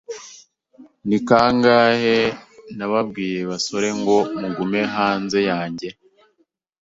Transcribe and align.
Ni 1.07 1.17
kangahe 1.27 2.17
nababwiye 2.77 3.39
basore 3.51 3.87
ngo 3.99 4.15
mugume 4.39 4.81
hanze 4.95 5.39
yanjye? 5.49 5.89